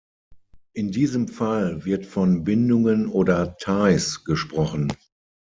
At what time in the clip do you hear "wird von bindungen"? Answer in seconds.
1.85-3.05